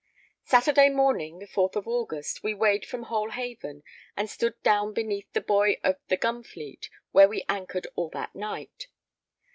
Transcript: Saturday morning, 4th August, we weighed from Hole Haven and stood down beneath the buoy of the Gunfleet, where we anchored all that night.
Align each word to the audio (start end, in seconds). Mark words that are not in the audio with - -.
Saturday 0.43 0.89
morning, 0.89 1.41
4th 1.41 1.85
August, 1.85 2.41
we 2.41 2.55
weighed 2.55 2.87
from 2.87 3.03
Hole 3.03 3.29
Haven 3.29 3.83
and 4.17 4.27
stood 4.31 4.59
down 4.63 4.93
beneath 4.93 5.31
the 5.33 5.41
buoy 5.41 5.77
of 5.83 5.97
the 6.07 6.17
Gunfleet, 6.17 6.89
where 7.11 7.27
we 7.29 7.45
anchored 7.47 7.85
all 7.95 8.09
that 8.09 8.33
night. 8.33 8.87